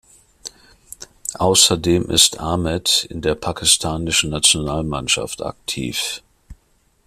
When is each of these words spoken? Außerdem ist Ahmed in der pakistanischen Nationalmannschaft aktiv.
Außerdem 1.37 2.09
ist 2.09 2.39
Ahmed 2.39 3.05
in 3.11 3.21
der 3.21 3.35
pakistanischen 3.35 4.31
Nationalmannschaft 4.31 5.43
aktiv. 5.43 6.23